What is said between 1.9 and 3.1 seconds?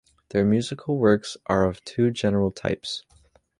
general types.